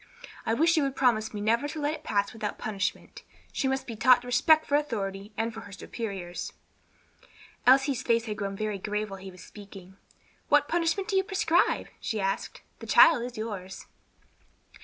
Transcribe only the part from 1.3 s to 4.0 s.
me never to let it pass without punishment. She must be